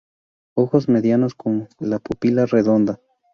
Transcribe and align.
Ojos 0.57 0.89
medianos 0.89 1.35
con 1.35 1.69
la 1.79 1.99
pupila 1.99 2.47
redonda. 2.47 2.99